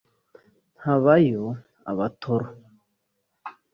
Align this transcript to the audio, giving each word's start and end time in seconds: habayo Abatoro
habayo 0.83 1.43
Abatoro 1.91 2.47